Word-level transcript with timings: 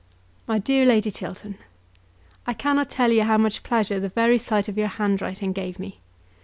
MY 0.47 0.57
DEAR 0.57 0.85
LADY 0.87 1.11
CHILTERN, 1.11 1.59
I 2.47 2.53
cannot 2.55 2.89
tell 2.89 3.11
you 3.11 3.21
how 3.21 3.37
much 3.37 3.61
pleasure 3.61 3.99
the 3.99 4.09
very 4.09 4.39
sight 4.39 4.67
of 4.67 4.75
your 4.75 4.87
handwriting 4.87 5.53
gave 5.53 5.77
me. 5.77 5.99